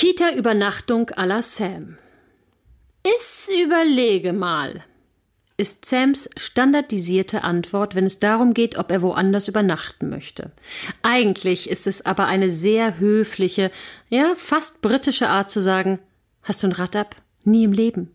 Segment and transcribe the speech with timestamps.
[0.00, 1.98] Kita-Übernachtung à la Sam.
[3.02, 4.82] Ich überlege mal,
[5.58, 10.52] ist Sams standardisierte Antwort, wenn es darum geht, ob er woanders übernachten möchte.
[11.02, 13.70] Eigentlich ist es aber eine sehr höfliche,
[14.08, 16.00] ja, fast britische Art zu sagen,
[16.44, 17.14] hast du ein Rad ab?
[17.44, 18.10] Nie im Leben.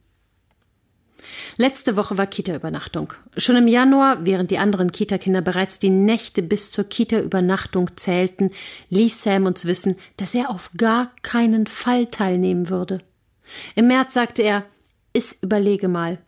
[1.57, 3.13] Letzte Woche war Kita-Übernachtung.
[3.37, 8.51] Schon im Januar, während die anderen Kita-Kinder bereits die Nächte bis zur Kita-Übernachtung zählten,
[8.89, 12.99] ließ Sam uns wissen, dass er auf gar keinen Fall teilnehmen würde.
[13.75, 14.65] Im März sagte er,
[15.13, 16.19] ich überlege mal.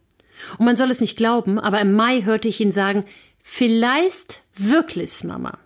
[0.57, 3.05] Und man soll es nicht glauben, aber im Mai hörte ich ihn sagen,
[3.41, 5.57] vielleicht wirklich, Mama.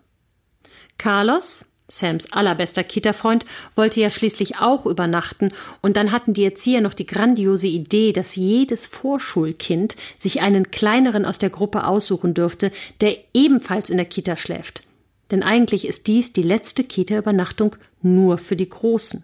[0.97, 3.45] Carlos, Sams allerbester Kita-Freund,
[3.75, 5.49] wollte ja schließlich auch übernachten,
[5.81, 11.25] und dann hatten die Erzieher noch die grandiose Idee, dass jedes Vorschulkind sich einen kleineren
[11.25, 14.83] aus der Gruppe aussuchen dürfte, der ebenfalls in der Kita schläft.
[15.31, 19.23] Denn eigentlich ist dies die letzte Kita-Übernachtung nur für die Großen.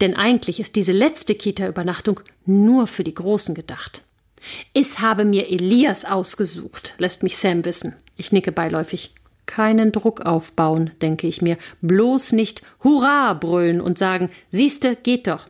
[0.00, 4.04] Denn eigentlich ist diese letzte Kita-Übernachtung nur für die Großen gedacht.
[4.72, 7.94] Ich habe mir Elias ausgesucht, lässt mich Sam wissen.
[8.16, 9.14] Ich nicke beiläufig
[9.52, 11.58] keinen Druck aufbauen, denke ich mir.
[11.82, 15.46] Bloß nicht Hurra brüllen und sagen, siehste, geht doch.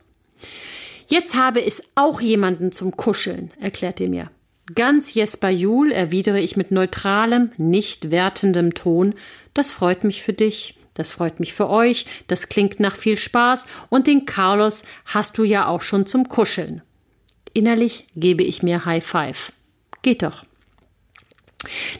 [1.07, 4.29] Jetzt habe ich auch jemanden zum Kuscheln, erklärt er mir.
[4.75, 9.13] Ganz Jesper Jul erwidere ich mit neutralem, nicht wertendem Ton.
[9.53, 10.75] Das freut mich für dich.
[10.95, 12.05] Das freut mich für euch.
[12.27, 13.67] Das klingt nach viel Spaß.
[13.89, 16.81] Und den Carlos hast du ja auch schon zum Kuscheln.
[17.53, 19.51] Innerlich gebe ich mir High Five.
[20.01, 20.43] Geht doch.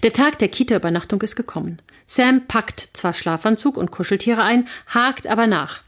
[0.04, 1.82] Der Tag der Kita-Übernachtung ist gekommen.
[2.14, 5.82] Sam packt zwar Schlafanzug und Kuscheltiere ein, hakt aber nach.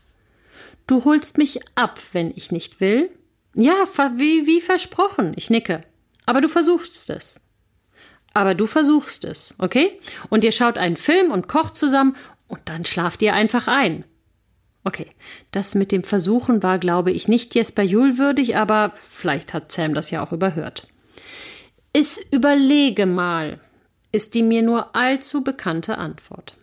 [0.87, 3.11] Du holst mich ab, wenn ich nicht will?
[3.53, 5.33] Ja, wie, wie versprochen.
[5.35, 5.81] Ich nicke.
[6.25, 7.41] Aber du versuchst es.
[8.33, 9.99] Aber du versuchst es, okay?
[10.29, 12.15] Und ihr schaut einen Film und kocht zusammen
[12.47, 14.03] und dann schlaft ihr einfach ein.
[14.83, 15.07] Okay,
[15.51, 19.93] das mit dem Versuchen war, glaube ich, nicht Jesper Juhl würdig, aber vielleicht hat Sam
[19.93, 20.87] das ja auch überhört.
[21.93, 23.59] Ich überlege mal,
[24.15, 26.55] ist die mir nur allzu bekannte Antwort.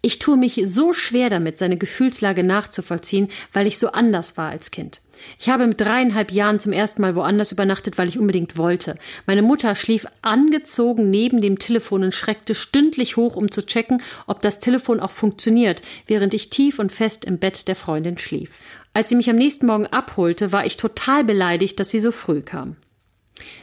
[0.00, 4.70] Ich tue mich so schwer damit, seine Gefühlslage nachzuvollziehen, weil ich so anders war als
[4.70, 5.02] Kind.
[5.38, 8.96] Ich habe mit dreieinhalb Jahren zum ersten Mal woanders übernachtet, weil ich unbedingt wollte.
[9.26, 14.40] Meine Mutter schlief angezogen neben dem Telefon und schreckte stündlich hoch, um zu checken, ob
[14.40, 18.52] das Telefon auch funktioniert, während ich tief und fest im Bett der Freundin schlief.
[18.94, 22.40] Als sie mich am nächsten Morgen abholte, war ich total beleidigt, dass sie so früh
[22.40, 22.76] kam.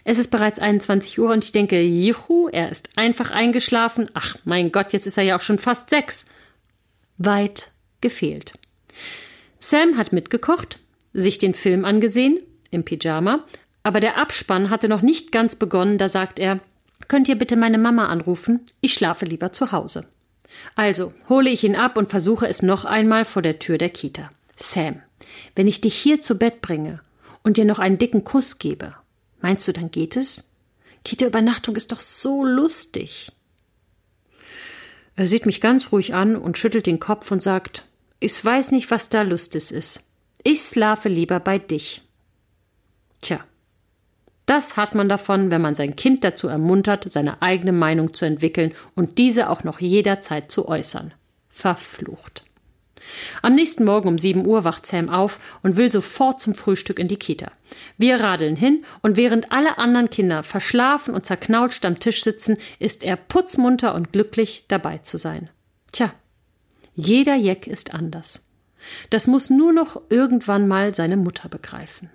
[0.03, 4.09] Es ist bereits 21 Uhr und ich denke, juhu, er ist einfach eingeschlafen.
[4.13, 6.27] Ach, mein Gott, jetzt ist er ja auch schon fast sechs.
[7.17, 7.71] Weit
[8.01, 8.53] gefehlt.
[9.59, 10.79] Sam hat mitgekocht,
[11.13, 12.39] sich den Film angesehen,
[12.71, 13.45] im Pyjama,
[13.83, 16.59] aber der Abspann hatte noch nicht ganz begonnen, da sagt er,
[17.07, 18.61] könnt ihr bitte meine Mama anrufen?
[18.81, 20.07] Ich schlafe lieber zu Hause.
[20.75, 24.29] Also hole ich ihn ab und versuche es noch einmal vor der Tür der Kita.
[24.55, 25.01] Sam,
[25.55, 27.01] wenn ich dich hier zu Bett bringe
[27.43, 28.91] und dir noch einen dicken Kuss gebe
[29.45, 30.45] Meinst du, dann geht es?
[31.03, 33.31] Kita-Übernachtung ist doch so lustig.
[35.15, 37.87] Er sieht mich ganz ruhig an und schüttelt den Kopf und sagt,
[38.19, 40.09] ich weiß nicht, was da lustig ist.
[40.41, 42.01] Ich schlafe lieber bei dich.
[43.21, 43.37] Tja,
[44.47, 48.71] das hat man davon, wenn man sein Kind dazu ermuntert, seine eigene Meinung zu entwickeln
[48.95, 51.13] und diese auch noch jederzeit zu äußern.
[51.49, 52.41] Verflucht.
[53.45, 57.07] Am nächsten Morgen um 7 Uhr wacht Sam auf und will sofort zum Frühstück in
[57.07, 57.51] die Kita.
[57.95, 63.03] Wir radeln hin und während alle anderen Kinder verschlafen und zerknautscht am Tisch sitzen, ist
[63.03, 65.51] er putzmunter und glücklich, dabei zu sein.
[65.91, 66.09] Tja,
[66.95, 68.51] jeder Jeck ist anders.
[69.11, 72.09] Das muss nur noch irgendwann mal seine Mutter begreifen.